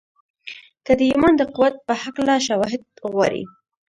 که 0.85 0.91
د 0.99 1.01
ايمان 1.09 1.33
د 1.37 1.41
قوت 1.55 1.75
په 1.87 1.93
هکله 2.03 2.33
شواهد 2.47 2.81
غواړئ. 3.11 3.43